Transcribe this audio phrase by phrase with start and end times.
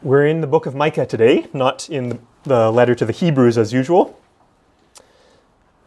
[0.00, 3.72] We're in the book of Micah today, not in the letter to the Hebrews as
[3.72, 4.16] usual.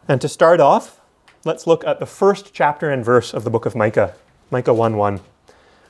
[0.05, 0.99] And to start off,
[1.45, 4.15] let's look at the first chapter and verse of the book of Micah,
[4.49, 5.21] Micah 1 1.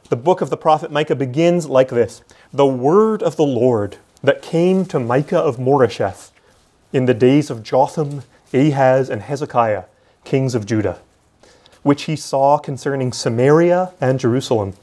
[0.09, 2.21] The book of the prophet Micah begins like this
[2.53, 6.29] The word of the Lord that came to Micah of Moresheth
[6.93, 8.21] in the days of Jotham,
[8.53, 9.85] Ahaz, and Hezekiah,
[10.25, 10.99] kings of Judah,
[11.81, 14.75] which he saw concerning Samaria and Jerusalem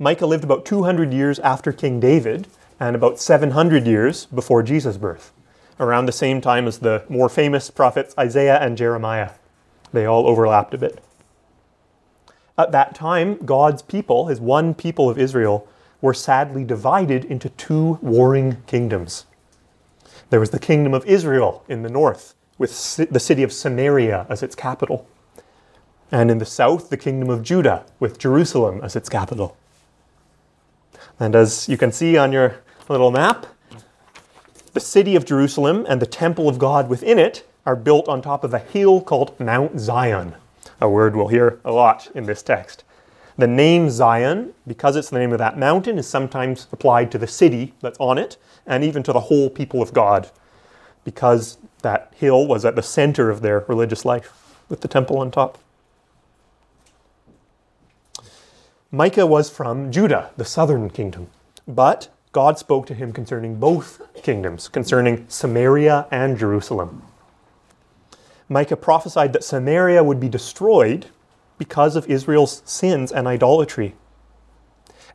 [0.00, 2.46] Micah lived about 200 years after King David
[2.78, 5.32] and about 700 years before Jesus' birth,
[5.80, 9.30] around the same time as the more famous prophets Isaiah and Jeremiah.
[9.92, 11.02] They all overlapped a bit.
[12.56, 15.66] At that time, God's people, his one people of Israel,
[16.00, 19.26] were sadly divided into two warring kingdoms.
[20.30, 22.70] There was the kingdom of Israel in the north, with
[23.10, 25.08] the city of Samaria as its capital,
[26.12, 29.56] and in the south, the kingdom of Judah, with Jerusalem as its capital.
[31.20, 32.56] And as you can see on your
[32.88, 33.46] little map,
[34.72, 38.44] the city of Jerusalem and the temple of God within it are built on top
[38.44, 40.34] of a hill called Mount Zion,
[40.80, 42.84] a word we'll hear a lot in this text.
[43.36, 47.26] The name Zion, because it's the name of that mountain, is sometimes applied to the
[47.26, 50.30] city that's on it and even to the whole people of God,
[51.04, 55.30] because that hill was at the center of their religious life with the temple on
[55.30, 55.58] top.
[58.90, 61.28] Micah was from Judah, the southern kingdom,
[61.66, 67.02] but God spoke to him concerning both kingdoms, concerning Samaria and Jerusalem.
[68.48, 71.04] Micah prophesied that Samaria would be destroyed
[71.58, 73.94] because of Israel's sins and idolatry.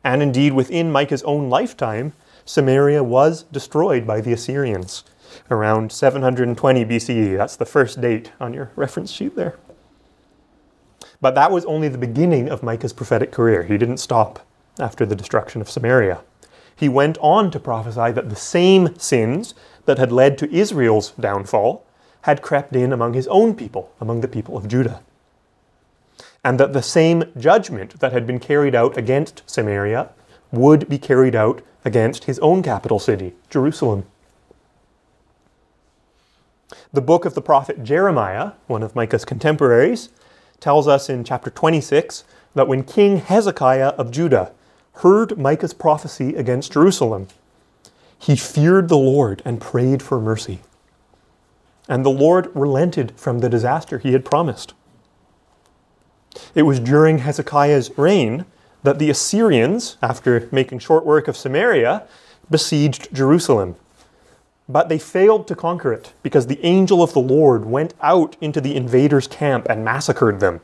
[0.04, 2.12] And indeed, within Micah's own lifetime,
[2.44, 5.02] Samaria was destroyed by the Assyrians
[5.50, 7.36] around 720 BCE.
[7.36, 9.58] That's the first date on your reference sheet there.
[11.24, 13.62] But that was only the beginning of Micah's prophetic career.
[13.62, 14.46] He didn't stop
[14.78, 16.20] after the destruction of Samaria.
[16.76, 19.54] He went on to prophesy that the same sins
[19.86, 21.82] that had led to Israel's downfall
[22.24, 25.00] had crept in among his own people, among the people of Judah.
[26.44, 30.10] And that the same judgment that had been carried out against Samaria
[30.52, 34.04] would be carried out against his own capital city, Jerusalem.
[36.92, 40.10] The book of the prophet Jeremiah, one of Micah's contemporaries,
[40.64, 44.50] tells us in chapter 26 that when King Hezekiah of Judah
[44.94, 47.28] heard Micah's prophecy against Jerusalem,
[48.18, 50.60] he feared the Lord and prayed for mercy.
[51.86, 54.72] And the Lord relented from the disaster he had promised.
[56.54, 58.46] It was during Hezekiah's reign
[58.84, 62.04] that the Assyrians, after making short work of Samaria,
[62.50, 63.76] besieged Jerusalem
[64.68, 68.60] but they failed to conquer it because the angel of the Lord went out into
[68.60, 70.60] the invaders' camp and massacred them.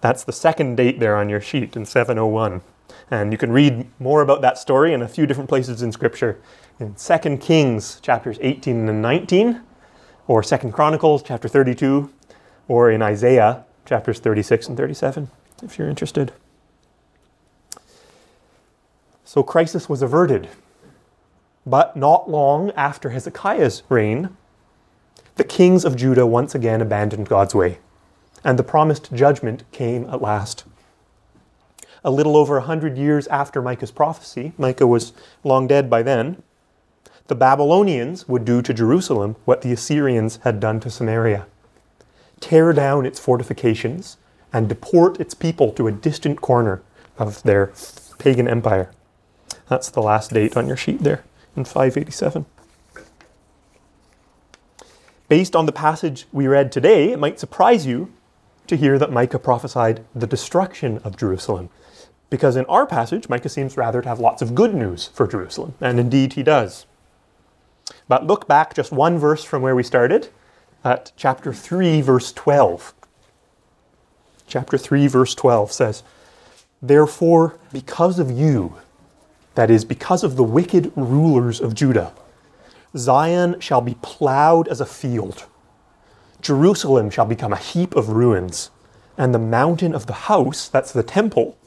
[0.00, 2.62] That's the second date there on your sheet in 701.
[3.10, 6.40] And you can read more about that story in a few different places in Scripture.
[6.78, 9.60] In 2 Kings chapters 18 and 19,
[10.26, 12.10] or 2 Chronicles chapter 32,
[12.68, 15.30] or in Isaiah chapters 36 and 37,
[15.62, 16.32] if you're interested.
[19.24, 20.48] So crisis was averted
[21.66, 24.36] but not long after Hezekiah's reign,
[25.36, 27.78] the kings of Judah once again abandoned God's way,
[28.44, 30.64] and the promised judgment came at last.
[32.02, 35.12] A little over a hundred years after Micah's prophecy, Micah was
[35.44, 36.42] long dead by then,
[37.26, 41.46] the Babylonians would do to Jerusalem what the Assyrians had done to Samaria
[42.40, 44.16] tear down its fortifications
[44.52, 46.82] and deport its people to a distant corner
[47.18, 47.72] of their
[48.18, 48.90] pagan empire.
[49.68, 51.22] That's the last date on your sheet there
[51.56, 52.46] in 587.
[55.28, 58.12] Based on the passage we read today, it might surprise you
[58.66, 61.70] to hear that Micah prophesied the destruction of Jerusalem.
[62.30, 65.74] Because in our passage, Micah seems rather to have lots of good news for Jerusalem,
[65.80, 66.86] and indeed he does.
[68.08, 70.30] But look back just one verse from where we started
[70.84, 72.94] at chapter 3, verse 12.
[74.46, 76.02] Chapter 3, verse 12 says,
[76.82, 78.76] Therefore, because of you,
[79.54, 82.12] that is, because of the wicked rulers of Judah,
[82.96, 85.46] Zion shall be plowed as a field.
[86.40, 88.70] Jerusalem shall become a heap of ruins,
[89.18, 91.58] and the mountain of the house, that's the temple,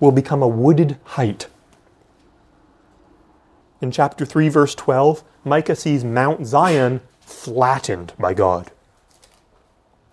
[0.00, 1.46] will become a wooded height.
[3.80, 8.70] In chapter 3, verse 12, Micah sees Mount Zion flattened by God.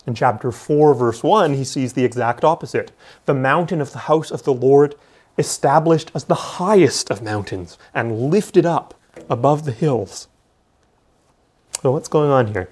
[0.05, 2.91] In chapter 4, verse 1, he sees the exact opposite.
[3.25, 4.95] The mountain of the house of the Lord
[5.37, 8.93] established as the highest of mountains and lifted up
[9.29, 10.27] above the hills.
[11.81, 12.69] So, what's going on here?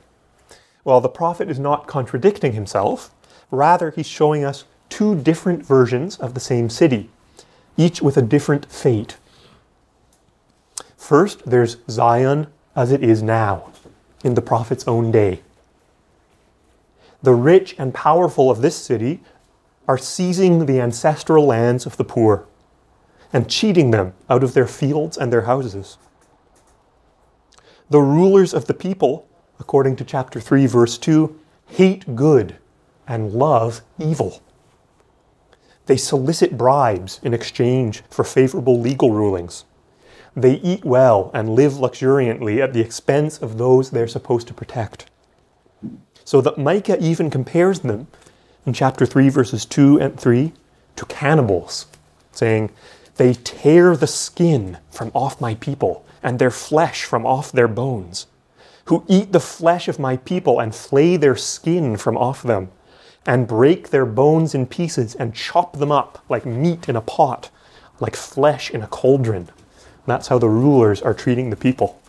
[0.84, 3.12] Well, the prophet is not contradicting himself,
[3.52, 7.10] rather, he's showing us two different versions of the same city.
[7.78, 9.18] each with a different fate.
[10.96, 13.70] First, there's Zion as it is now,
[14.24, 15.42] in the prophet's own day.
[17.22, 19.20] The rich and powerful of this city
[19.90, 22.46] are seizing the ancestral lands of the poor
[23.33, 25.98] and cheating them out of their fields and their houses.
[27.89, 29.27] The rulers of the people,
[29.60, 32.57] according to chapter 3, verse 2, hate good
[33.07, 34.42] and love evil.
[35.86, 39.66] They solicit bribes in exchange for favorable legal rulings.
[40.36, 45.10] They eat well and live luxuriantly at the expense of those they're supposed to protect.
[46.24, 48.07] So that Micah even compares them
[48.66, 50.51] in chapter 3, verses 2 and 3
[50.95, 51.86] to cannibals,
[52.31, 52.71] saying,
[53.18, 58.28] They tear the skin from off my people and their flesh from off their bones,
[58.86, 62.72] who eat the flesh of my people and flay their skin from off them
[63.26, 67.50] and break their bones in pieces and chop them up like meat in a pot,
[68.00, 69.50] like flesh in a cauldron.
[70.06, 72.02] That's how the rulers are treating the people.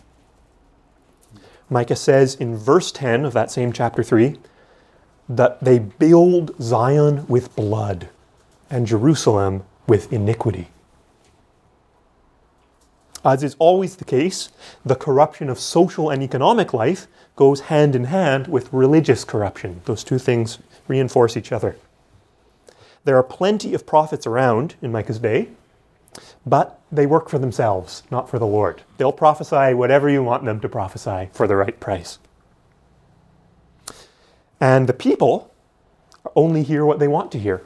[1.69, 4.37] Micah says in verse 10 of that same chapter 3
[5.27, 8.09] that they build Zion with blood
[8.69, 10.69] and Jerusalem with iniquity.
[13.27, 14.51] As is always the case,
[14.85, 19.81] the corruption of social and economic life goes hand in hand with religious corruption.
[19.83, 21.75] Those two things reinforce each other.
[23.03, 25.49] There are plenty of prophets around in Micah's day,
[26.45, 28.83] but they work for themselves, not for the Lord.
[28.97, 32.19] They'll prophesy whatever you want them to prophesy for the right price.
[34.61, 35.53] And the people
[36.33, 37.61] only hear what they want to hear.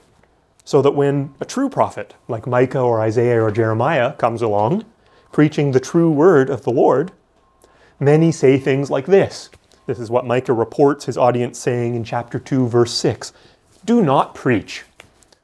[0.66, 4.86] So that when a true prophet, like Micah or Isaiah or Jeremiah, comes along,
[5.32, 7.12] preaching the true word of the Lord,
[8.00, 9.50] many say things like this
[9.88, 13.34] this is what Micah reports his audience saying in chapter 2, verse 6.
[13.84, 14.86] Do not preach.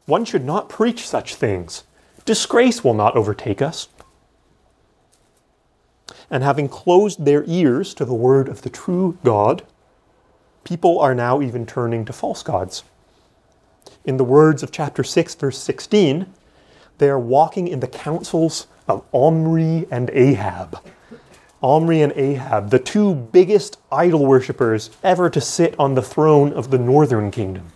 [0.06, 1.84] One should not preach such things.
[2.24, 3.90] Disgrace will not overtake us.
[6.30, 9.64] And having closed their ears to the word of the true God,
[10.64, 12.84] people are now even turning to false gods.
[14.06, 16.32] In the words of chapter 6, verse 16,
[17.00, 20.80] they are walking in the counsels of Omri and Ahab.
[21.62, 26.70] Omri and Ahab, the two biggest idol worshippers ever to sit on the throne of
[26.70, 27.72] the northern kingdom.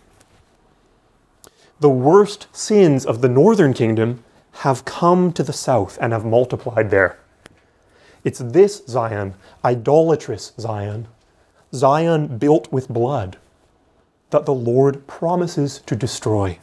[1.80, 4.24] The worst sins of the northern kingdom
[4.60, 7.18] have come to the south and have multiplied there.
[8.24, 9.34] It's this Zion,
[9.66, 11.08] idolatrous Zion,
[11.74, 13.38] Zion built with blood,
[14.30, 16.60] that the Lord promises to destroy.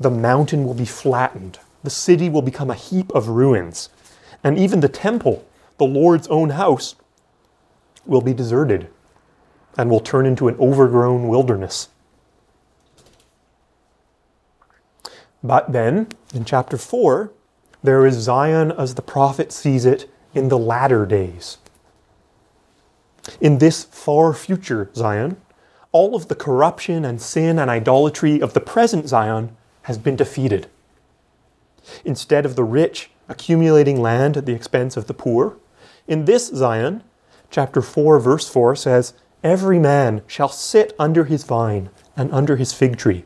[0.00, 3.88] The mountain will be flattened, the city will become a heap of ruins,
[4.42, 5.46] and even the temple
[5.78, 6.94] the Lord's own house
[8.06, 8.88] will be deserted
[9.76, 11.88] and will turn into an overgrown wilderness.
[15.42, 17.30] But then, in chapter 4,
[17.82, 21.58] there is Zion as the prophet sees it in the latter days.
[23.40, 25.36] In this far future Zion,
[25.92, 30.68] all of the corruption and sin and idolatry of the present Zion has been defeated.
[32.04, 35.56] Instead of the rich accumulating land at the expense of the poor,
[36.06, 37.02] in this Zion,
[37.50, 42.72] chapter 4, verse 4 says, Every man shall sit under his vine and under his
[42.72, 43.24] fig tree,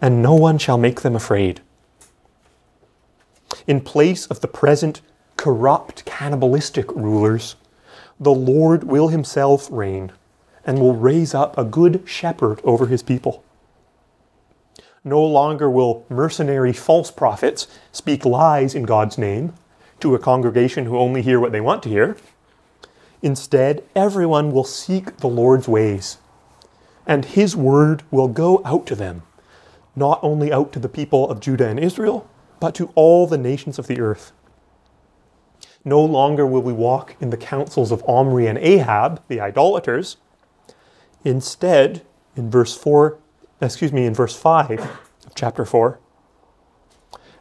[0.00, 1.60] and no one shall make them afraid.
[3.66, 5.00] In place of the present
[5.36, 7.56] corrupt, cannibalistic rulers,
[8.18, 10.12] the Lord will himself reign
[10.64, 13.44] and will raise up a good shepherd over his people.
[15.06, 19.54] No longer will mercenary false prophets speak lies in God's name
[20.00, 22.16] to a congregation who only hear what they want to hear.
[23.22, 26.18] Instead, everyone will seek the Lord's ways,
[27.06, 29.22] and his word will go out to them,
[29.94, 33.78] not only out to the people of Judah and Israel, but to all the nations
[33.78, 34.32] of the earth.
[35.84, 40.16] No longer will we walk in the counsels of Omri and Ahab, the idolaters.
[41.22, 43.20] Instead, in verse 4,
[43.60, 45.98] excuse me, in verse 5 of chapter 4,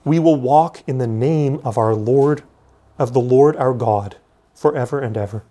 [0.04, 2.44] we will walk in the name of our Lord,
[2.98, 4.18] of the Lord our God,
[4.54, 5.44] forever and ever.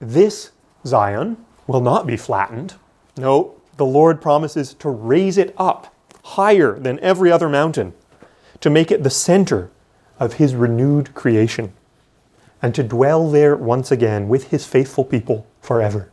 [0.00, 0.52] This
[0.86, 2.74] Zion will not be flattened.
[3.16, 5.94] No, the Lord promises to raise it up
[6.24, 7.94] higher than every other mountain,
[8.60, 9.70] to make it the center
[10.18, 11.72] of his renewed creation,
[12.60, 16.10] and to dwell there once again with his faithful people forever.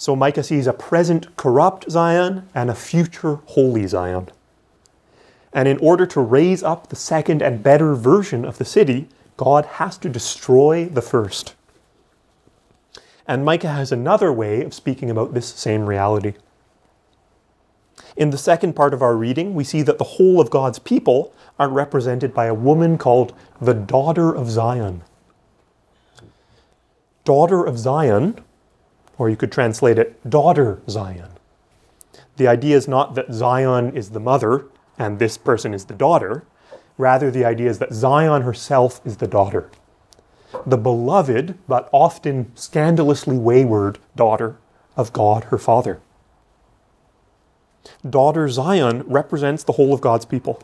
[0.00, 4.30] So Micah sees a present corrupt Zion and a future holy Zion.
[5.52, 9.66] And in order to raise up the second and better version of the city, God
[9.66, 11.54] has to destroy the first.
[13.28, 16.32] And Micah has another way of speaking about this same reality.
[18.16, 21.34] In the second part of our reading, we see that the whole of God's people
[21.58, 25.02] are represented by a woman called the daughter of Zion.
[27.26, 28.42] Daughter of Zion,
[29.20, 31.28] or you could translate it daughter Zion.
[32.38, 34.64] The idea is not that Zion is the mother
[34.98, 36.44] and this person is the daughter.
[36.96, 39.70] Rather, the idea is that Zion herself is the daughter.
[40.64, 44.56] The beloved, but often scandalously wayward daughter
[44.96, 46.00] of God her Father.
[48.08, 50.62] Daughter Zion represents the whole of God's people.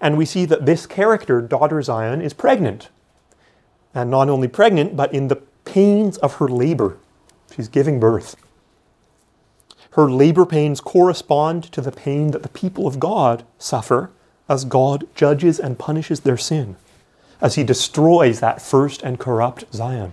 [0.00, 2.88] And we see that this character, daughter Zion, is pregnant.
[3.94, 5.40] And not only pregnant, but in the
[5.74, 6.96] pains of her labor.
[7.52, 8.36] She's giving birth.
[9.94, 14.12] Her labor pains correspond to the pain that the people of God suffer
[14.48, 16.76] as God judges and punishes their sin,
[17.40, 20.12] as he destroys that first and corrupt Zion.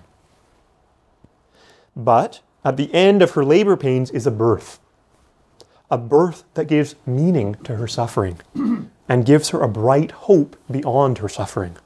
[1.96, 4.80] But at the end of her labor pains is a birth,
[5.92, 8.40] a birth that gives meaning to her suffering
[9.08, 11.78] and gives her a bright hope beyond her suffering.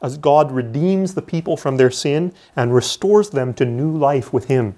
[0.00, 4.46] As God redeems the people from their sin and restores them to new life with
[4.46, 4.76] Him.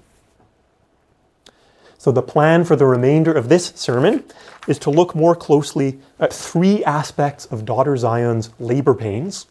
[1.98, 4.24] So, the plan for the remainder of this sermon
[4.66, 9.46] is to look more closely at three aspects of daughter Zion's labor pains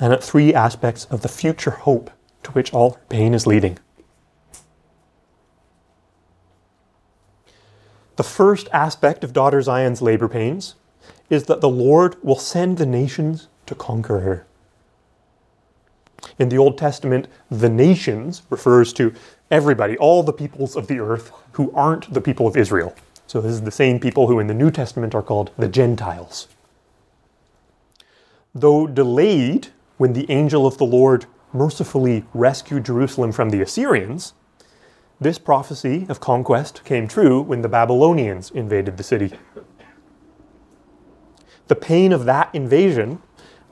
[0.00, 2.10] and at three aspects of the future hope
[2.42, 3.78] to which all her pain is leading.
[8.16, 10.74] The first aspect of daughter Zion's labor pains
[11.30, 14.46] is that the Lord will send the nations to conquer her.
[16.38, 19.12] In the Old Testament, the nations refers to
[19.50, 22.94] everybody, all the peoples of the earth who aren't the people of Israel.
[23.26, 26.48] So this is the same people who in the New Testament are called the Gentiles.
[28.54, 34.34] Though delayed when the angel of the Lord mercifully rescued Jerusalem from the Assyrians,
[35.20, 39.32] this prophecy of conquest came true when the Babylonians invaded the city.
[41.68, 43.22] The pain of that invasion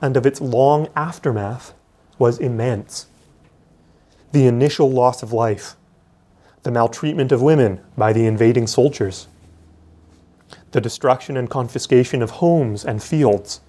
[0.01, 1.73] and of its long aftermath
[2.21, 3.07] was immense
[4.31, 5.75] the initial loss of life,
[6.61, 9.27] the maltreatment of women by the invading soldiers,
[10.71, 13.59] the destruction and confiscation of homes and fields,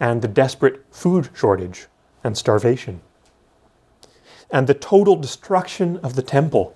[0.00, 1.86] and the desperate food shortage
[2.24, 3.02] and starvation,
[4.50, 6.74] and the total destruction of the temple,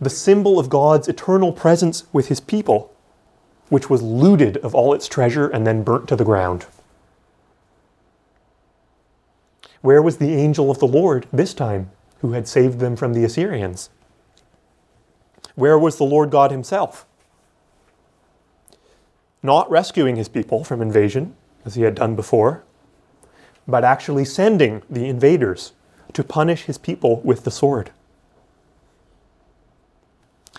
[0.00, 2.94] the symbol of God's eternal presence with his people,
[3.68, 6.66] which was looted of all its treasure and then burnt to the ground.
[9.86, 11.92] Where was the angel of the Lord this time?
[12.20, 13.88] who had saved them from the Assyrians.
[15.54, 17.06] Where was the Lord God Himself?
[19.44, 22.64] Not rescuing His people from invasion, as He had done before,
[23.68, 25.72] but actually sending the invaders
[26.14, 27.92] to punish His people with the sword.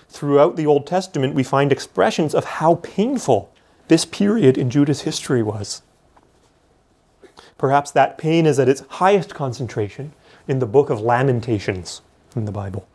[0.08, 3.52] Throughout the Old Testament, we find expressions of how painful
[3.90, 5.82] this period in Judah's history was.
[7.58, 10.14] Perhaps that pain is at its highest concentration
[10.48, 12.02] in the book of Lamentations
[12.36, 12.88] in the Bible,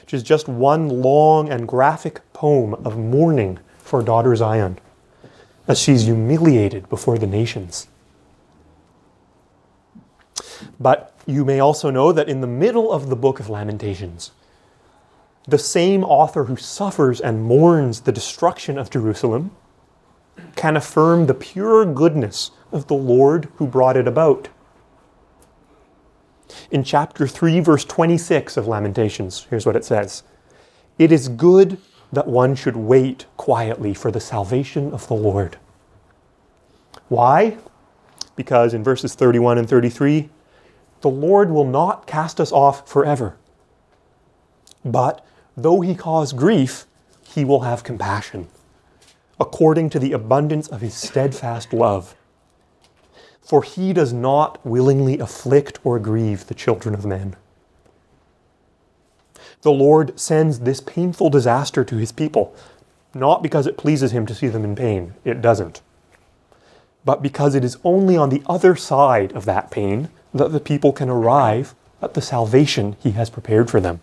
[0.00, 4.78] which is just one long and graphic poem of mourning for daughter Zion
[5.68, 7.86] as she's humiliated before the nations.
[10.80, 14.32] But you may also know that in the middle of the book of Lamentations,
[15.46, 19.52] the same author who suffers and mourns the destruction of Jerusalem
[20.56, 24.48] can affirm the pure goodness of the Lord who brought it about
[26.70, 29.46] in chapter 3, verse 26 of Lamentations.
[29.50, 30.22] Here's what it says
[30.98, 31.78] It is good
[32.12, 35.58] that one should wait quietly for the salvation of the Lord.
[37.08, 37.56] Why?
[38.36, 40.28] Because in verses 31 and 33,
[41.02, 43.36] the Lord will not cast us off forever.
[44.84, 45.24] But
[45.56, 46.86] though he cause grief,
[47.26, 48.48] he will have compassion,
[49.40, 52.14] according to the abundance of his steadfast love
[53.50, 57.34] for he does not willingly afflict or grieve the children of men.
[59.62, 62.54] The Lord sends this painful disaster to his people,
[63.12, 65.82] not because it pleases him to see them in pain, it doesn't,
[67.04, 70.92] but because it is only on the other side of that pain that the people
[70.92, 74.00] can arrive at the salvation he has prepared for them.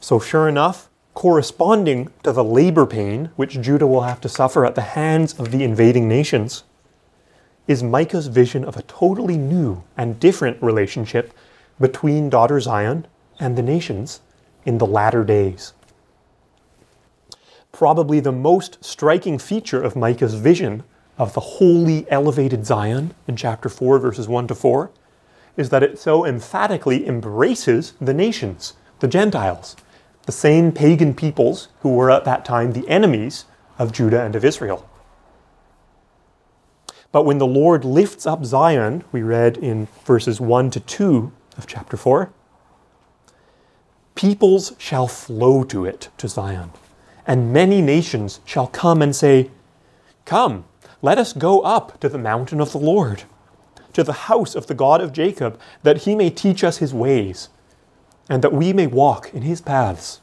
[0.00, 4.74] So, sure enough, corresponding to the labor pain which Judah will have to suffer at
[4.74, 6.64] the hands of the invading nations,
[7.66, 11.32] is Micah's vision of a totally new and different relationship
[11.80, 13.06] between daughter Zion
[13.38, 14.20] and the nations
[14.64, 15.72] in the latter days.
[17.72, 20.82] Probably the most striking feature of Micah's vision
[21.16, 24.90] of the holy, elevated Zion in chapter 4, verses 1 to 4,
[25.56, 29.76] is that it so emphatically embraces the nations, the Gentiles,
[30.26, 33.46] the same pagan peoples who were at that time the enemies
[33.78, 34.88] of Judah and of Israel.
[37.12, 41.66] But when the Lord lifts up Zion, we read in verses 1 to 2 of
[41.66, 42.30] chapter 4,
[44.14, 46.70] peoples shall flow to it, to Zion,
[47.26, 49.50] and many nations shall come and say,
[50.24, 50.64] Come,
[51.02, 53.24] let us go up to the mountain of the Lord,
[53.94, 57.48] to the house of the God of Jacob, that he may teach us his ways,
[58.30, 60.22] and that we may walk in his paths.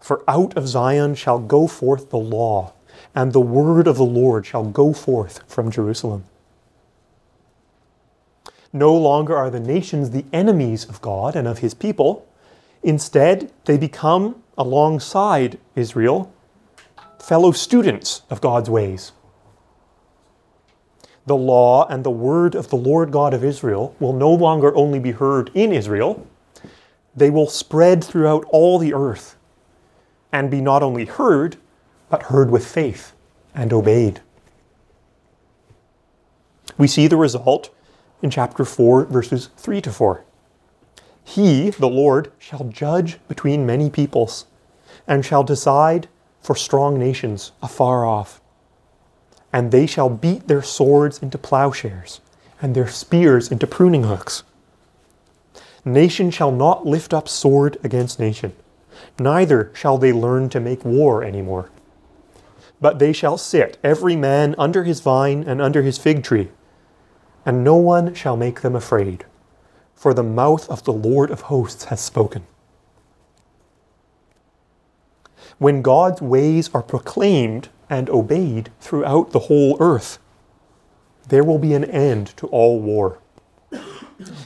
[0.00, 2.72] For out of Zion shall go forth the law
[3.14, 6.24] and the word of the Lord shall go forth from Jerusalem.
[8.72, 12.26] No longer are the nations the enemies of God and of his people.
[12.82, 16.32] Instead, they become, alongside Israel,
[17.18, 19.12] fellow students of God's ways.
[21.26, 24.98] The law and the word of the Lord God of Israel will no longer only
[24.98, 26.26] be heard in Israel,
[27.14, 29.36] they will spread throughout all the earth
[30.32, 31.56] and be not only heard,
[32.08, 33.12] but heard with faith
[33.54, 34.20] and obeyed.
[36.78, 37.70] We see the result
[38.22, 40.24] in chapter 4, verses 3 to 4.
[41.24, 44.46] He, the Lord, shall judge between many peoples
[45.06, 46.08] and shall decide
[46.40, 48.40] for strong nations afar off.
[49.52, 52.20] And they shall beat their swords into plowshares
[52.62, 54.42] and their spears into pruning hooks.
[55.84, 58.52] Nation shall not lift up sword against nation,
[59.18, 61.70] neither shall they learn to make war any more.
[62.80, 66.50] But they shall sit, every man under his vine and under his fig tree,
[67.46, 69.24] and no one shall make them afraid,
[69.94, 72.46] for the mouth of the Lord of hosts has spoken.
[75.58, 80.18] When God's ways are proclaimed and obeyed throughout the whole earth,
[81.28, 83.18] there will be an end to all war,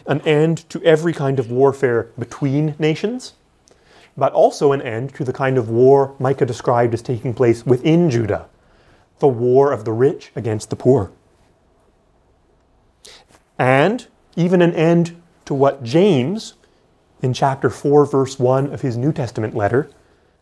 [0.06, 3.34] an end to every kind of warfare between nations
[4.16, 8.10] but also an end to the kind of war Micah described as taking place within
[8.10, 8.48] Judah
[9.18, 11.10] the war of the rich against the poor.
[13.58, 16.54] And even an end to what James,
[17.22, 19.88] in chapter 4, verse 1 of his New Testament letter,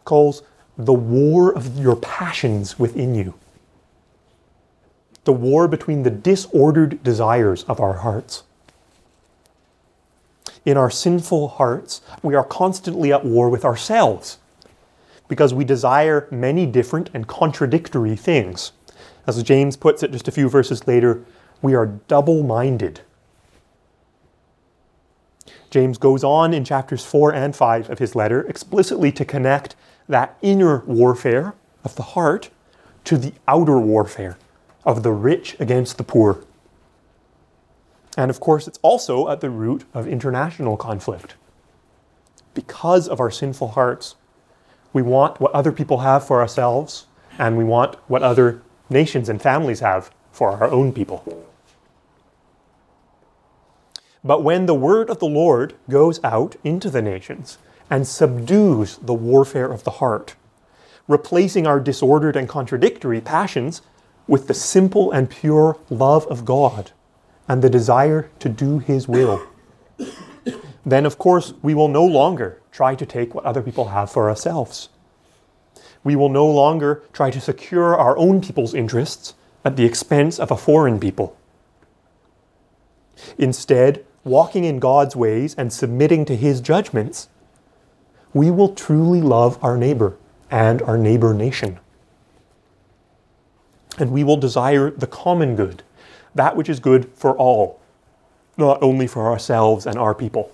[0.05, 0.43] calls
[0.79, 3.35] the war of your passions within you.
[5.25, 8.43] The war between the disordered desires of our hearts
[10.65, 14.39] in our sinful hearts, we are constantly at war with ourselves
[15.29, 18.73] because we desire many different and contradictory things.
[19.27, 21.25] As James puts it just a few verses later,
[21.61, 23.01] we are double minded.
[25.71, 29.75] James goes on in chapters 4 and 5 of his letter explicitly to connect
[30.09, 32.51] that inner warfare of the heart
[33.05, 34.37] to the outer warfare
[34.85, 36.45] of the rich against the poor.
[38.17, 41.35] And of course, it's also at the root of international conflict.
[42.55, 44.17] Because of our sinful hearts,
[44.93, 47.07] we want what other people have for ourselves,
[47.39, 51.47] and we want what other nations and families have for our own people.
[54.23, 57.59] But when the word of the Lord goes out into the nations
[57.91, 60.37] and subdues the warfare of the heart,
[61.09, 63.83] replacing our disordered and contradictory passions
[64.29, 66.93] with the simple and pure love of God,
[67.49, 69.47] and the desire to do His will,
[70.85, 74.29] then of course we will no longer try to take what other people have for
[74.29, 74.89] ourselves.
[76.05, 80.51] We will no longer try to secure our own people's interests at the expense of
[80.51, 81.37] a foreign people.
[83.39, 87.29] Instead, walking in God's ways and submitting to His judgments,
[88.33, 90.17] we will truly love our neighbor
[90.51, 91.79] and our neighbor nation.
[93.99, 95.83] And we will desire the common good
[96.35, 97.81] that which is good for all,
[98.57, 100.53] not only for ourselves and our people.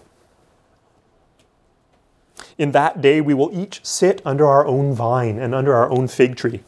[2.57, 6.09] In that day, we will each sit under our own vine and under our own
[6.09, 6.62] fig tree.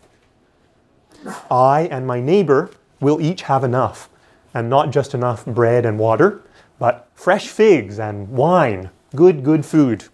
[1.50, 2.70] I and my neighbor
[3.00, 4.08] will each have enough,
[4.54, 6.42] and not just enough bread and water,
[6.78, 10.04] but fresh figs and wine, good, good food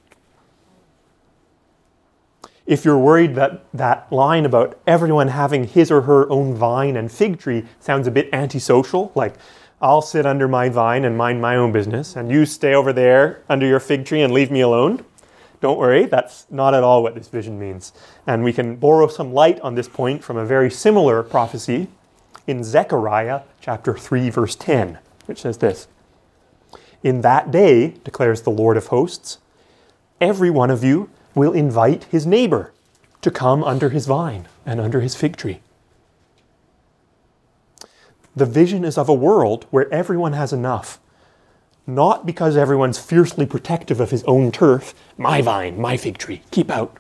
[2.67, 7.11] if you're worried that that line about everyone having his or her own vine and
[7.11, 9.35] fig tree sounds a bit antisocial, like
[9.81, 13.43] I'll sit under my vine and mind my own business, and you stay over there
[13.49, 15.05] under your fig tree and leave me alone,
[15.61, 17.93] don't worry, that's not at all what this vision means.
[18.27, 21.89] And we can borrow some light on this point from a very similar prophecy
[22.47, 25.89] in Zechariah chapter 3, verse 10, which says this
[27.03, 29.39] In that day, declares the Lord of hosts,
[30.21, 32.73] every one of you will invite his neighbor
[33.21, 35.61] to come under his vine and under his fig tree.
[38.35, 40.99] The vision is of a world where everyone has enough,
[41.87, 46.71] not because everyone's fiercely protective of his own turf, my vine, my fig tree, keep
[46.71, 46.97] out,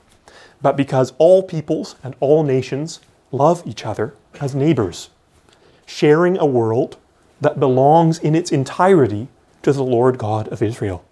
[0.61, 3.01] but because all peoples and all nations
[3.33, 5.09] love each other as neighbors,
[5.87, 6.99] sharing a world
[7.41, 9.29] that belongs in its entirety
[9.63, 11.06] to the Lord God of Israel.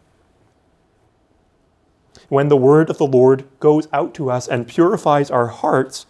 [2.35, 6.07] When the word of the Lord goes out to us and purifies our hearts,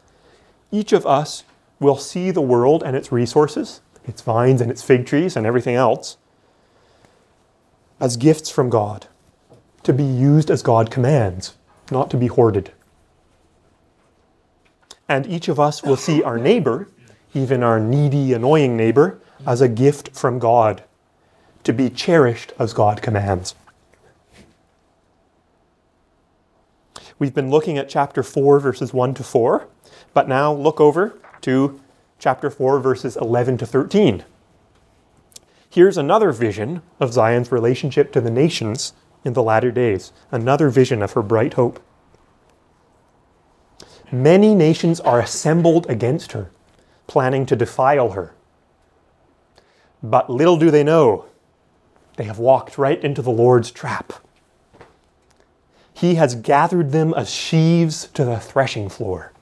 [0.72, 1.44] each of us
[1.78, 5.74] will see the world and its resources, its vines and its fig trees and everything
[5.74, 6.16] else,
[8.00, 9.06] as gifts from God,
[9.82, 11.58] to be used as God commands,
[11.90, 12.72] not to be hoarded.
[15.06, 16.88] And each of us will see our neighbor,
[17.34, 20.84] even our needy, annoying neighbor, as a gift from God,
[21.64, 23.54] to be cherished as God commands.
[27.24, 29.66] We've been looking at chapter 4, verses 1 to 4,
[30.12, 31.80] but now look over to
[32.18, 34.24] chapter 4, verses 11 to 13.
[35.70, 38.92] Here's another vision of Zion's relationship to the nations
[39.24, 41.82] in the latter days, another vision of her bright hope.
[44.12, 46.50] Many nations are assembled against her,
[47.06, 48.34] planning to defile her.
[50.02, 51.24] But little do they know,
[52.18, 54.12] they have walked right into the Lord's trap.
[56.04, 59.32] He has gathered them as sheaves to the threshing floor.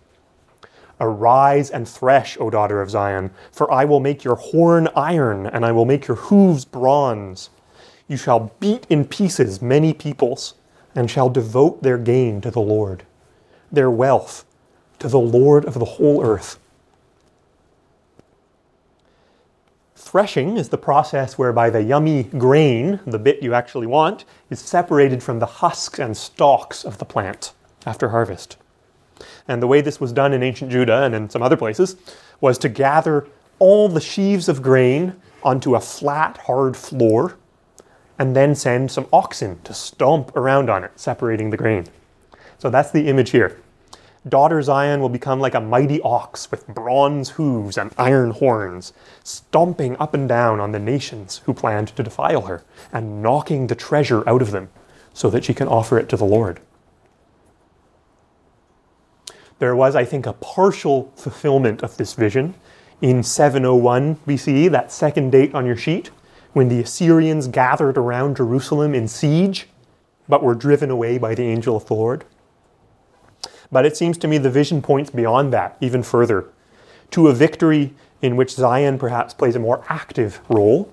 [1.01, 5.67] Arise and thresh, O daughter of Zion, for I will make your horn iron, and
[5.67, 7.51] I will make your hooves bronze.
[8.07, 10.55] You shall beat in pieces many peoples,
[10.95, 13.03] and shall devote their gain to the Lord,
[13.73, 14.45] their wealth
[15.01, 16.61] to the Lord of the whole earth.
[20.13, 25.23] Threshing is the process whereby the yummy grain, the bit you actually want, is separated
[25.23, 27.55] from the husks and stalks of the plant
[27.87, 28.59] after harvest.
[29.49, 31.97] And the way this was done in ancient Judah and in some other places
[32.43, 33.27] was to gather
[33.59, 37.39] all the sheaves of grain onto a flat, hard floor
[38.19, 41.87] and then send some oxen to stomp around on it, separating the grain.
[42.59, 43.63] So that's the image here.
[44.29, 48.93] Daughter Zion will become like a mighty ox with bronze hooves and iron horns,
[49.25, 53.75] stomping up and down on the nations who planned to defile her, and knocking the
[53.75, 54.69] treasure out of them
[55.13, 56.61] so that she can offer it to the Lord
[59.63, 62.55] there was, I think, a partial fulfillment of this vision
[63.01, 66.11] in 701 BCE, that second date on your sheet,
[66.53, 69.69] when the Assyrians gathered around Jerusalem in siege,
[70.29, 72.25] but were driven away by the angel of the Lord.
[73.73, 76.45] But it seems to me the vision points beyond that, even further,
[77.11, 80.93] to a victory in which Zion perhaps plays a more active role,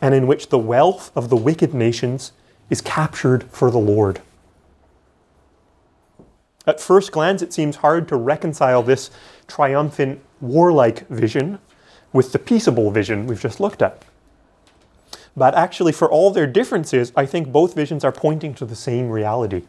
[0.00, 2.32] and in which the wealth of the wicked nations
[2.70, 4.22] is captured for the Lord.
[6.66, 9.10] At first glance, it seems hard to reconcile this
[9.48, 11.58] triumphant, warlike vision
[12.12, 14.04] with the peaceable vision we've just looked at.
[15.36, 19.10] But actually, for all their differences, I think both visions are pointing to the same
[19.10, 19.62] reality.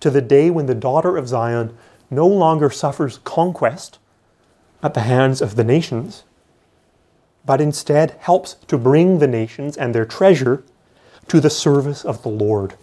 [0.00, 1.76] To the day when the daughter of Zion
[2.10, 3.98] no longer suffers conquest
[4.82, 6.24] at the hands of the nations,
[7.44, 10.62] but instead helps to bring the nations and their treasure
[11.28, 12.74] to the service of the Lord.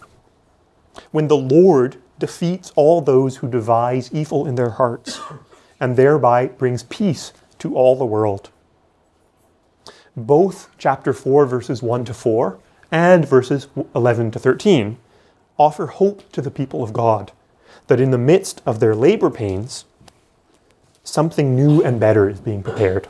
[1.10, 5.20] When the Lord defeats all those who devise evil in their hearts,
[5.80, 8.50] and thereby brings peace to all the world.
[10.16, 12.58] Both chapter 4, verses 1 to 4,
[12.90, 14.96] and verses 11 to 13
[15.58, 17.32] offer hope to the people of God
[17.86, 19.84] that in the midst of their labor pains,
[21.04, 23.08] something new and better is being prepared.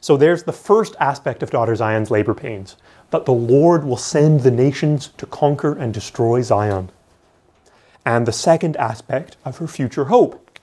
[0.00, 2.76] So there's the first aspect of Daughter Zion's labor pains
[3.10, 6.90] that the Lord will send the nations to conquer and destroy Zion.
[8.04, 10.60] And the second aspect of her future hope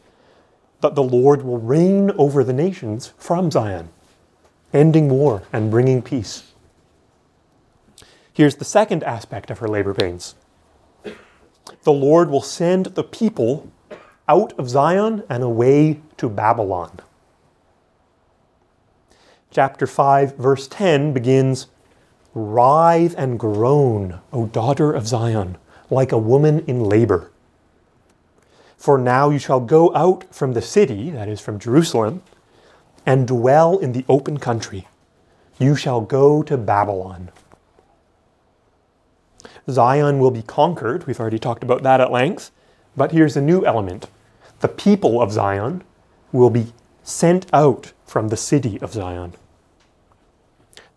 [0.81, 3.89] that the Lord will reign over the nations from Zion,
[4.73, 6.52] ending war and bringing peace.
[8.33, 10.35] Here's the second aspect of her labor pains
[11.83, 13.71] the Lord will send the people
[14.27, 16.99] out of Zion and away to Babylon.
[19.51, 21.67] Chapter 5, verse 10 begins
[22.33, 25.57] Writhe and groan, O daughter of Zion,
[25.89, 27.31] like a woman in labor.
[28.77, 32.23] For now you shall go out from the city, that is, from Jerusalem,
[33.05, 34.87] and dwell in the open country.
[35.59, 37.29] You shall go to Babylon.
[39.69, 41.07] Zion will be conquered.
[41.07, 42.51] We've already talked about that at length.
[42.95, 44.07] But here's a new element
[44.59, 45.83] the people of Zion
[46.31, 46.73] will be
[47.03, 49.33] sent out from the city of Zion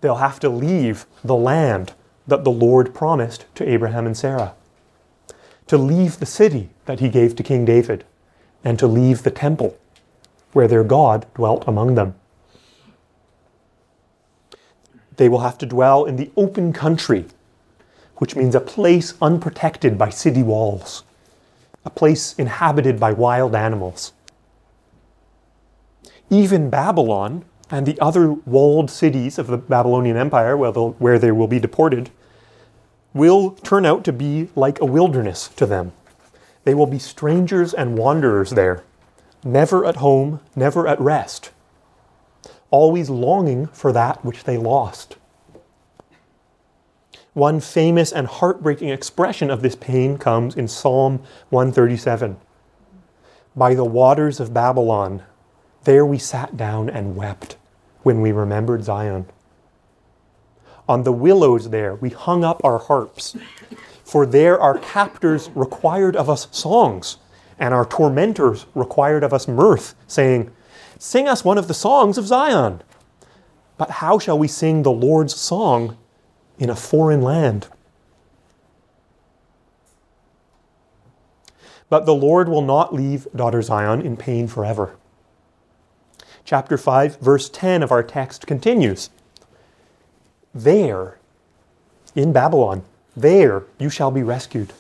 [0.01, 1.93] they'll have to leave the land
[2.27, 4.55] that the Lord promised to Abraham and Sarah,
[5.67, 8.05] to leave the city that he gave to King David,
[8.65, 9.77] and to leave the temple
[10.53, 12.15] where their God dwelt among them.
[15.17, 17.27] They will have to dwell in the open country,
[18.17, 21.05] which means a place unprotected by city walls,
[21.85, 24.13] a place inhabited by wild animals.
[26.31, 31.61] Even Babylon and the other walled cities of the Babylonian Empire, where they will be
[31.61, 32.11] deported,
[33.15, 35.93] will turn out to be like a wilderness to them.
[36.65, 38.83] They will be strangers and wanderers there,
[39.45, 41.51] never at home, never at rest,
[42.71, 45.17] always longing for that which they lost.
[47.37, 51.19] One famous and heartbreaking expression of this pain comes in Psalm
[51.51, 52.39] 137.
[53.55, 55.23] By the waters of Babylon,
[55.85, 57.59] there we sat down and wept
[58.03, 59.27] when we remembered Zion.
[60.89, 63.37] On the willows there we hung up our harps,
[64.03, 67.19] for there our captors required of us songs,
[67.59, 70.51] and our tormentors required of us mirth, saying,
[70.99, 72.83] Sing us one of the songs of Zion.
[73.77, 75.99] But how shall we sing the Lord's song
[76.59, 77.69] in a foreign land.
[81.89, 84.97] But the Lord will not leave daughter Zion in pain forever.
[86.45, 89.11] Chapter 5, verse 10 of our text continues
[90.55, 91.19] There,
[92.15, 92.83] in Babylon,
[93.17, 94.73] there you shall be rescued.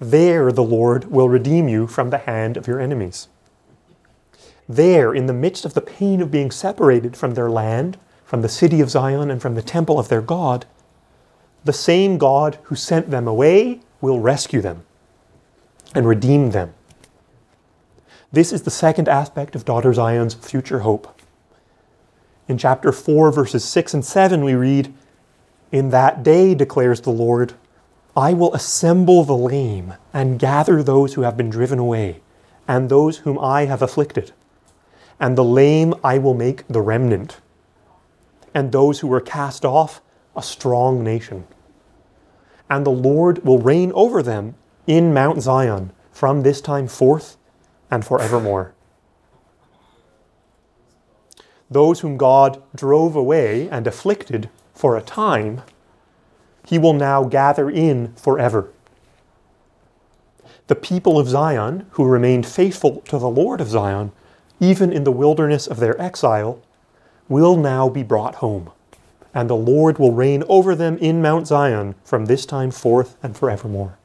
[0.00, 3.28] There the Lord will redeem you from the hand of your enemies.
[4.68, 8.48] There, in the midst of the pain of being separated from their land, from the
[8.50, 10.66] city of Zion and from the temple of their God,
[11.64, 14.84] the same God who sent them away will rescue them
[15.94, 16.74] and redeem them.
[18.30, 21.18] This is the second aspect of daughter Zion's future hope.
[22.48, 24.92] In chapter 4, verses 6 and 7, we read,
[25.72, 27.54] In that day, declares the Lord,
[28.14, 32.20] I will assemble the lame and gather those who have been driven away,
[32.68, 34.32] and those whom I have afflicted.
[35.18, 37.38] And the lame I will make the remnant
[38.54, 40.00] and those who were cast off
[40.36, 41.46] a strong nation.
[42.70, 44.54] And the Lord will reign over them
[44.86, 47.36] in Mount Zion from this time forth
[47.90, 48.74] and forevermore.
[51.70, 55.62] Those whom God drove away and afflicted for a time,
[56.66, 58.70] he will now gather in forever.
[60.68, 64.12] The people of Zion, who remained faithful to the Lord of Zion,
[64.60, 66.60] even in the wilderness of their exile,
[67.28, 68.70] will now be brought home,
[69.34, 73.36] and the Lord will reign over them in Mount Zion from this time forth and
[73.36, 73.98] forevermore.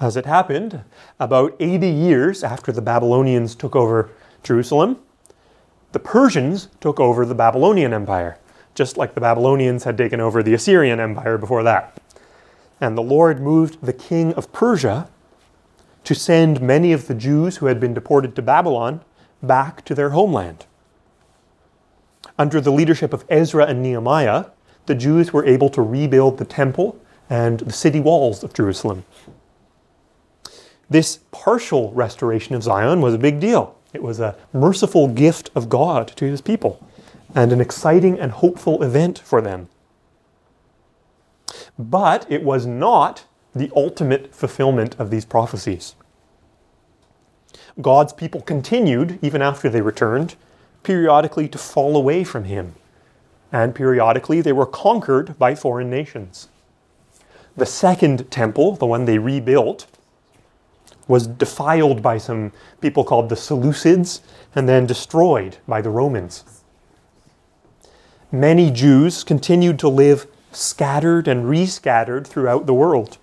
[0.00, 0.82] As it happened,
[1.20, 4.10] about 80 years after the Babylonians took over
[4.42, 4.98] Jerusalem,
[5.92, 8.38] the Persians took over the Babylonian Empire,
[8.74, 12.00] just like the Babylonians had taken over the Assyrian Empire before that.
[12.80, 15.08] And the Lord moved the king of Persia
[16.04, 19.02] to send many of the Jews who had been deported to Babylon
[19.42, 20.66] back to their homeland.
[22.38, 24.46] Under the leadership of Ezra and Nehemiah,
[24.86, 29.04] the Jews were able to rebuild the temple and the city walls of Jerusalem.
[30.88, 33.78] This partial restoration of Zion was a big deal.
[33.92, 36.86] It was a merciful gift of God to his people
[37.34, 39.68] and an exciting and hopeful event for them.
[41.78, 43.24] But it was not
[43.54, 45.94] the ultimate fulfillment of these prophecies.
[47.80, 50.34] God's people continued, even after they returned,
[50.82, 52.74] periodically to fall away from Him.
[53.50, 56.48] And periodically they were conquered by foreign nations.
[57.56, 59.86] The second temple, the one they rebuilt,
[61.08, 64.20] was defiled by some people called the Seleucids
[64.54, 66.62] and then destroyed by the Romans.
[68.30, 73.18] Many Jews continued to live scattered and rescattered throughout the world.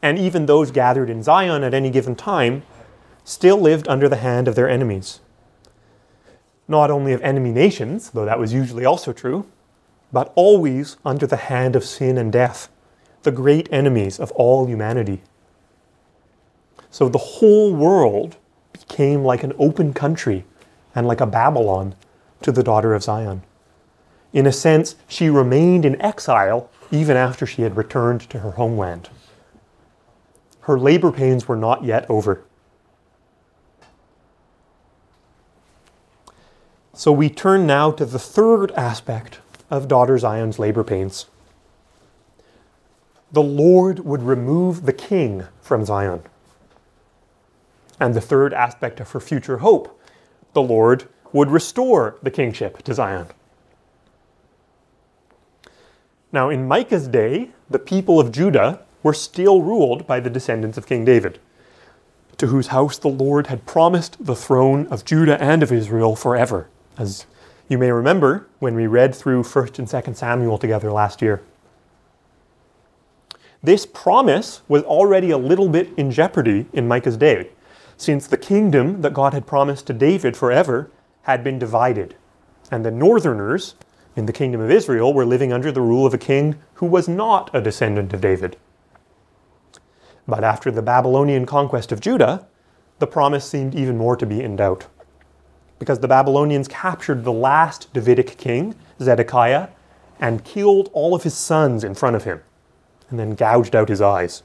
[0.00, 2.62] And even those gathered in Zion at any given time
[3.24, 5.20] still lived under the hand of their enemies.
[6.68, 9.46] Not only of enemy nations, though that was usually also true,
[10.12, 12.68] but always under the hand of sin and death,
[13.22, 15.22] the great enemies of all humanity.
[16.90, 18.36] So the whole world
[18.72, 20.44] became like an open country
[20.94, 21.94] and like a Babylon
[22.42, 23.42] to the daughter of Zion.
[24.32, 29.08] In a sense, she remained in exile even after she had returned to her homeland.
[30.60, 32.44] Her labor pains were not yet over.
[36.96, 41.26] So we turn now to the third aspect of daughter Zion's labor pains.
[43.32, 46.22] The Lord would remove the king from Zion.
[47.98, 50.00] And the third aspect of her future hope,
[50.52, 53.26] the Lord would restore the kingship to Zion.
[56.30, 60.86] Now, in Micah's day, the people of Judah were still ruled by the descendants of
[60.86, 61.40] King David,
[62.36, 66.68] to whose house the Lord had promised the throne of Judah and of Israel forever
[66.98, 67.26] as
[67.68, 71.42] You may remember when we read through 1st and 2nd Samuel together last year.
[73.62, 77.48] This promise was already a little bit in jeopardy in Micah's day,
[77.96, 80.90] since the kingdom that God had promised to David forever
[81.22, 82.14] had been divided,
[82.70, 83.74] and the northerners
[84.14, 87.08] in the kingdom of Israel were living under the rule of a king who was
[87.08, 88.58] not a descendant of David.
[90.28, 92.46] But after the Babylonian conquest of Judah,
[92.98, 94.86] the promise seemed even more to be in doubt.
[95.78, 99.68] Because the Babylonians captured the last Davidic king, Zedekiah,
[100.20, 102.40] and killed all of his sons in front of him
[103.10, 104.42] and then gouged out his eyes.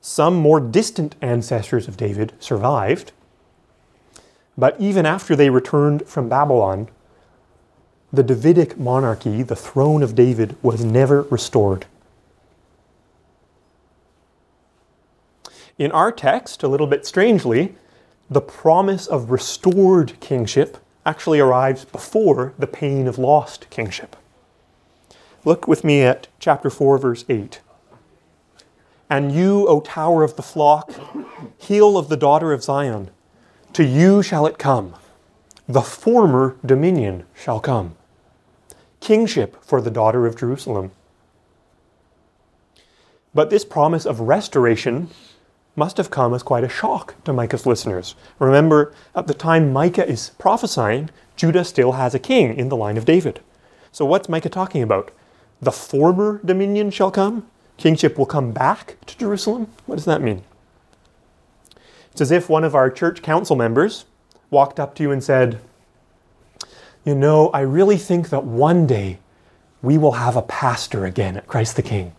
[0.00, 3.12] Some more distant ancestors of David survived,
[4.58, 6.88] but even after they returned from Babylon,
[8.12, 11.86] the Davidic monarchy, the throne of David, was never restored.
[15.78, 17.74] In our text, a little bit strangely,
[18.30, 24.16] the promise of restored kingship actually arrives before the pain of lost kingship.
[25.44, 27.60] Look with me at chapter 4, verse 8.
[29.10, 30.92] And you, O tower of the flock,
[31.58, 33.10] heel of the daughter of Zion,
[33.72, 34.94] to you shall it come.
[35.68, 37.96] The former dominion shall come.
[39.00, 40.92] Kingship for the daughter of Jerusalem.
[43.34, 45.10] But this promise of restoration
[45.74, 48.14] must have come as quite a shock to Micah's listeners.
[48.38, 52.96] Remember, at the time Micah is prophesying, Judah still has a king in the line
[52.96, 53.40] of David.
[53.90, 55.12] So what's Micah talking about?
[55.62, 59.68] the former dominion shall come, kingship will come back to Jerusalem.
[59.86, 60.42] What does that mean?
[62.10, 64.04] It's as if one of our church council members
[64.50, 65.60] walked up to you and said,
[67.04, 69.20] You know, I really think that one day
[69.80, 72.12] we will have a pastor again at Christ the King.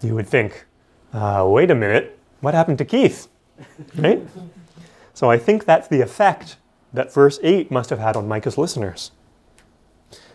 [0.00, 0.64] You would think,
[1.12, 3.28] uh, wait a minute, what happened to Keith?
[3.96, 4.20] Right?
[5.14, 6.56] So I think that's the effect
[6.92, 9.12] that verse 8 must have had on Micah's listeners.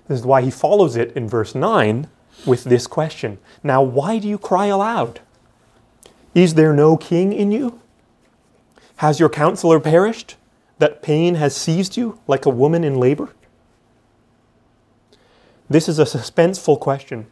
[0.08, 2.08] This is why he follows it in verse 9
[2.46, 5.20] with this question Now, why do you cry aloud?
[6.34, 7.82] Is there no king in you?
[8.98, 10.36] Has your counselor perished,
[10.80, 13.34] that pain has seized you like a woman in labor?
[15.70, 17.28] This is a suspenseful question.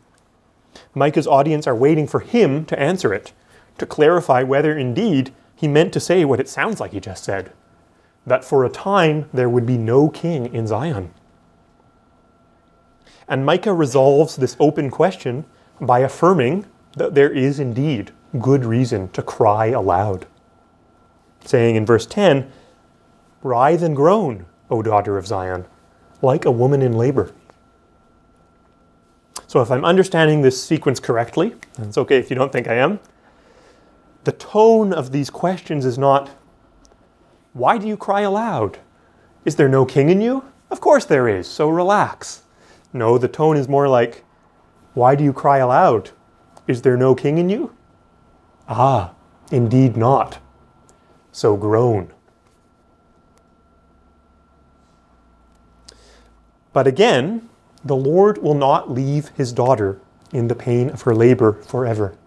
[0.94, 3.34] Micah's audience are waiting for him to answer it,
[3.78, 7.52] to clarify whether indeed he meant to say what it sounds like he just said
[8.26, 11.14] that for a time there would be no king in Zion.
[13.28, 15.46] And Micah resolves this open question
[15.80, 16.66] by affirming
[16.98, 20.28] that there is indeed good reason to cry aloud.
[21.44, 22.52] Saying in verse 10,
[23.44, 25.66] Writhe and groan, O daughter of Zion,
[26.22, 27.32] like a woman in labor.
[29.56, 32.74] So, if I'm understanding this sequence correctly, and it's okay if you don't think I
[32.74, 33.00] am,
[34.26, 36.30] the tone of these questions is not,
[37.54, 38.80] Why do you cry aloud?
[39.46, 40.44] Is there no king in you?
[40.70, 42.42] Of course there is, so relax.
[42.92, 44.26] No, the tone is more like,
[44.94, 46.12] Why do you cry aloud?
[46.68, 47.74] Is there no king in you?
[48.68, 49.14] Ah,
[49.54, 50.40] indeed not.
[51.32, 52.12] So groan.
[56.74, 57.48] But again,
[57.86, 60.02] the Lord will not leave his daughter
[60.34, 62.18] in the pain of her labor forever.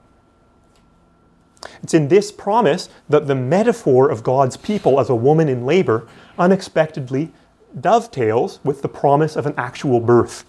[1.83, 6.07] It's in this promise that the metaphor of God's people as a woman in labor
[6.39, 7.33] unexpectedly
[7.79, 10.45] dovetails with the promise of an actual birth.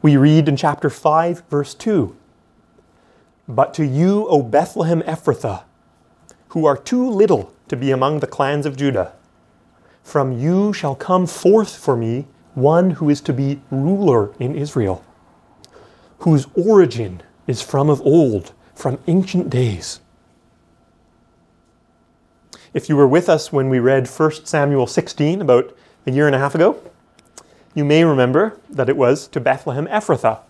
[0.00, 2.16] We read in chapter 5, verse 2
[3.46, 5.64] But to you, O Bethlehem Ephrathah,
[6.48, 9.12] who are too little to be among the clans of Judah,
[10.02, 15.04] from you shall come forth for me one who is to be ruler in Israel,
[16.18, 20.00] whose origin is from of old, from ancient days.
[22.74, 26.34] If you were with us when we read 1 Samuel 16 about a year and
[26.34, 26.80] a half ago,
[27.74, 30.40] you may remember that it was to Bethlehem Ephrathah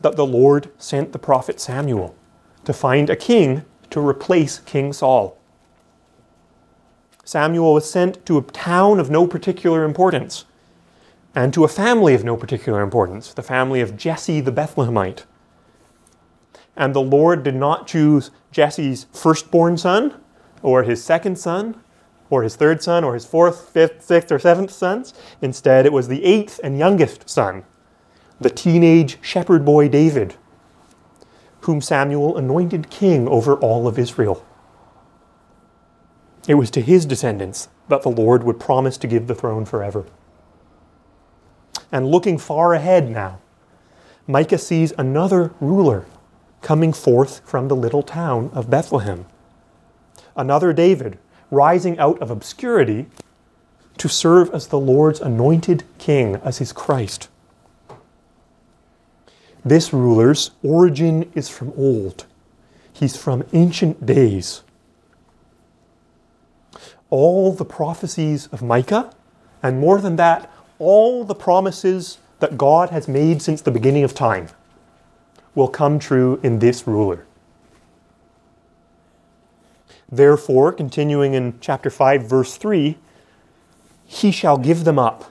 [0.00, 2.14] that the Lord sent the prophet Samuel
[2.64, 5.36] to find a king to replace King Saul.
[7.24, 10.44] Samuel was sent to a town of no particular importance
[11.34, 15.24] and to a family of no particular importance, the family of Jesse the Bethlehemite.
[16.76, 20.20] And the Lord did not choose Jesse's firstborn son
[20.62, 21.80] or his second son
[22.30, 25.12] or his third son, or his fourth, fifth, sixth, or seventh sons.
[25.42, 27.64] Instead, it was the eighth and youngest son,
[28.40, 30.36] the teenage shepherd boy David,
[31.62, 34.46] whom Samuel anointed king over all of Israel.
[36.48, 40.06] It was to his descendants that the Lord would promise to give the throne forever.
[41.92, 43.40] And looking far ahead now,
[44.26, 46.06] Micah sees another ruler
[46.62, 49.26] coming forth from the little town of Bethlehem.
[50.36, 51.18] Another David
[51.50, 53.06] rising out of obscurity
[53.98, 57.28] to serve as the Lord's anointed king, as his Christ.
[59.64, 62.24] This ruler's origin is from old.
[62.92, 64.62] He's from ancient days.
[67.10, 69.12] All the prophecies of Micah,
[69.62, 74.14] and more than that, all the promises that God has made since the beginning of
[74.14, 74.48] time,
[75.54, 77.26] will come true in this ruler.
[80.10, 82.98] Therefore, continuing in chapter 5, verse 3,
[84.06, 85.30] he shall give them up.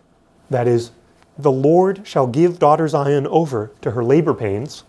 [0.50, 0.92] That is,
[1.38, 4.84] the Lord shall give daughter Zion over to her labor pains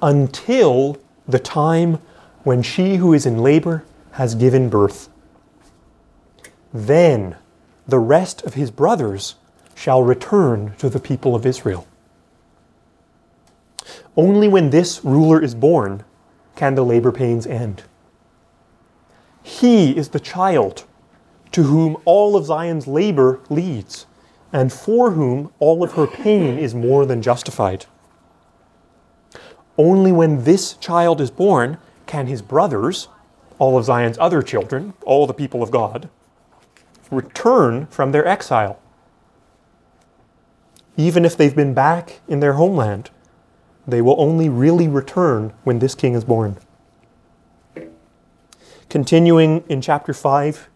[0.00, 1.98] until the time
[2.42, 5.08] when she who is in labor has given birth.
[6.72, 7.36] Then
[7.86, 9.36] the rest of his brothers
[9.74, 11.86] shall return to the people of Israel.
[14.16, 16.04] Only when this ruler is born
[16.56, 17.82] can the labor pains end.
[19.42, 20.84] He is the child
[21.52, 24.06] to whom all of Zion's labor leads
[24.52, 27.86] and for whom all of her pain is more than justified.
[29.76, 33.08] Only when this child is born can his brothers,
[33.58, 36.08] all of Zion's other children, all the people of God,
[37.10, 38.78] return from their exile.
[40.96, 43.10] Even if they've been back in their homeland,
[43.86, 46.56] they will only really return when this king is born.
[48.88, 50.68] Continuing in chapter 5,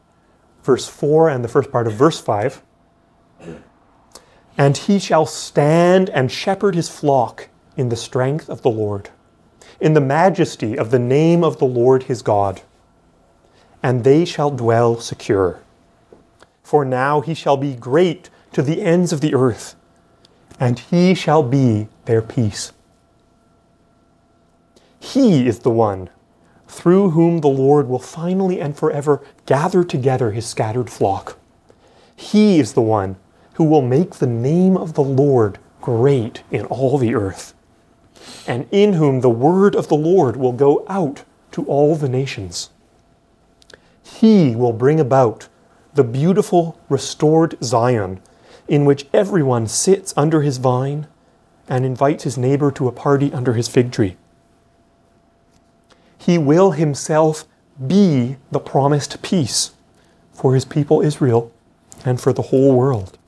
[0.63, 2.63] verse 4 and the first part of verse 5
[4.59, 9.11] and he shall stand and shepherd his flock in the strength of the Lord,
[9.81, 12.61] in the majesty of the name of the Lord his God.
[13.81, 15.61] And they shall dwell secure.
[16.69, 19.75] For now he shall be great to the ends of the earth,
[20.61, 22.73] and he shall be their peace.
[25.01, 26.11] He is the one
[26.67, 31.39] through whom the Lord will finally and forever gather together his scattered flock.
[32.15, 33.17] He is the one
[33.55, 37.55] who will make the name of the Lord great in all the earth,
[38.47, 42.69] and in whom the word of the Lord will go out to all the nations.
[44.03, 45.49] He will bring about
[45.99, 48.21] the beautiful, restored Zion,
[48.69, 51.09] in which everyone sits under his vine
[51.69, 54.17] and invites his neighbor to a party under his fig tree.
[56.17, 57.47] He will himself
[57.85, 59.73] be the promised peace
[60.33, 61.51] for his people Israel
[62.05, 63.19] and for the whole world.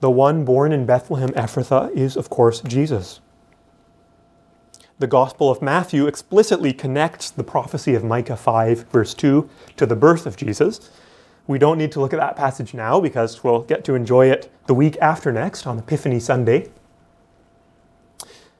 [0.00, 3.20] The one born in Bethlehem Ephrathah is, of course, Jesus.
[4.98, 9.94] The Gospel of Matthew explicitly connects the prophecy of Micah 5, verse 2, to the
[9.94, 10.90] birth of Jesus.
[11.46, 14.50] We don't need to look at that passage now because we'll get to enjoy it
[14.66, 16.70] the week after next on Epiphany Sunday.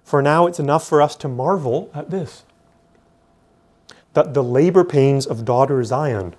[0.05, 2.45] For now, it's enough for us to marvel at this
[4.12, 6.34] that the labor pains of daughter Zion,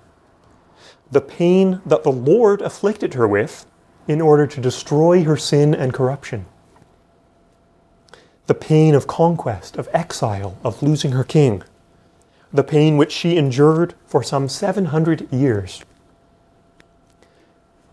[1.12, 3.66] the pain that the Lord afflicted her with,
[4.08, 6.46] in order to destroy her sin and corruption.
[8.48, 11.62] The pain of conquest, of exile, of losing her king.
[12.50, 15.84] The pain which she endured for some 700 years.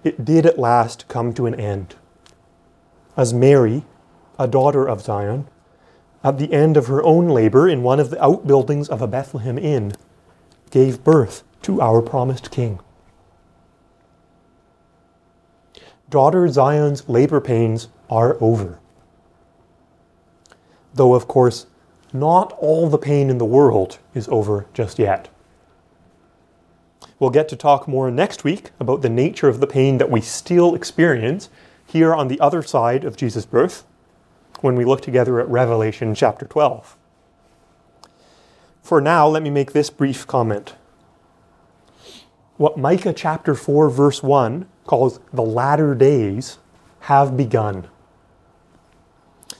[0.05, 1.95] It did at last come to an end.
[3.17, 3.83] As Mary,
[4.39, 5.47] a daughter of Zion,
[6.23, 9.57] at the end of her own labor in one of the outbuildings of a Bethlehem
[9.57, 9.91] inn,
[10.71, 12.79] gave birth to our promised king.
[16.09, 18.79] daughter Zion's labor pains are over.
[20.95, 21.67] Though, of course,
[22.13, 25.29] not all the pain in the world is over just yet.
[27.19, 30.21] We'll get to talk more next week about the nature of the pain that we
[30.21, 31.49] still experience
[31.85, 33.85] here on the other side of Jesus' birth
[34.61, 36.97] when we look together at Revelation chapter 12.
[38.81, 40.75] For now, let me make this brief comment.
[42.57, 46.57] What Micah chapter 4, verse 1 calls the latter days
[47.01, 47.87] have begun.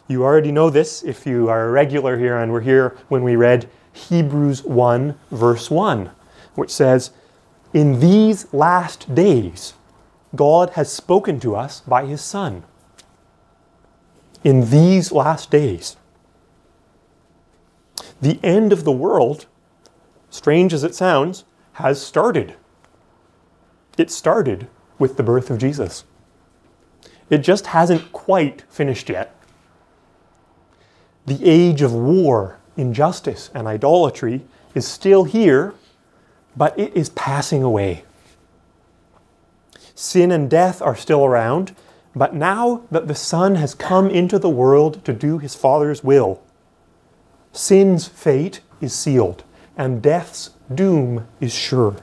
[0.08, 3.36] You already know this if you are a regular here and were here when we
[3.36, 6.12] read Hebrews 1, verse 1,
[6.54, 7.12] which says,
[7.74, 9.74] In these last days,
[10.36, 12.64] God has spoken to us by his Son.
[14.44, 15.98] In these last days.
[18.22, 19.48] The end of the world,
[20.30, 22.56] strange as it sounds, has started.
[23.98, 24.68] It started
[25.00, 26.04] with the birth of Jesus.
[27.30, 29.35] It just hasn't quite finished yet.
[31.26, 35.74] The age of war, injustice, and idolatry is still here,
[36.56, 38.04] but it is passing away.
[39.96, 41.76] Sin and death are still around,
[42.16, 46.42] but now that the Son has come into the world to do his Father's will,
[47.52, 49.44] sin's fate is sealed.
[49.78, 51.96] and death's doom is sure.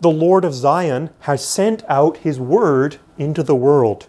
[0.00, 4.08] The Lord of Zion has sent out his word into the world.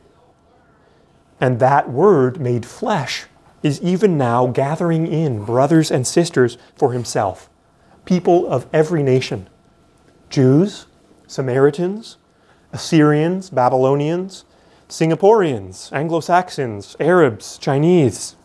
[1.39, 3.25] And that word made flesh
[3.61, 7.49] is even now gathering in brothers and sisters for himself,
[8.05, 9.49] people of every nation
[10.29, 10.87] Jews,
[11.27, 12.17] Samaritans,
[12.71, 14.45] Assyrians, Babylonians,
[14.87, 18.35] Singaporeans, Anglo Saxons, Arabs, Chinese,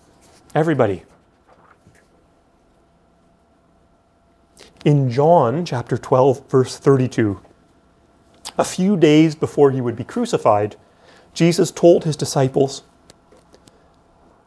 [0.54, 1.04] everybody.
[4.84, 7.40] In John chapter 12, verse 32,
[8.56, 10.76] a few days before he would be crucified,
[11.34, 12.82] Jesus told his disciples,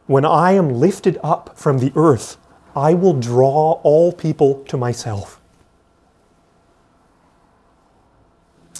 [0.06, 2.36] When I am lifted up from the earth,
[2.76, 5.40] I will draw all people to myself.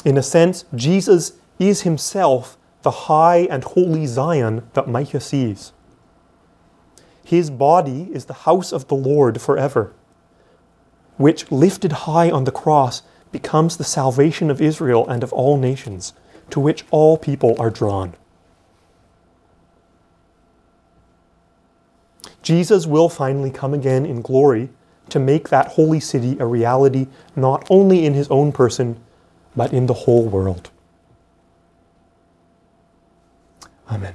[0.05, 5.73] In a sense, Jesus is himself the high and holy Zion that Micah sees.
[7.25, 9.95] His body is the house of the Lord forever,
[11.17, 13.03] which, lifted high on the cross,
[13.33, 16.13] becomes the salvation of Israel and of all nations,
[16.55, 18.15] to which all people are drawn.
[22.45, 24.69] Jesus will finally come again in glory
[25.09, 29.01] to make that holy city a reality not only in his own person,
[29.57, 30.71] but in the whole world.
[33.91, 34.15] Amen.